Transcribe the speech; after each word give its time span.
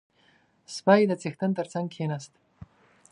•سپی 0.75 1.01
د 1.09 1.11
څښتن 1.21 1.51
تر 1.57 1.65
څنګ 1.73 1.85
کښېناست. 1.91 2.31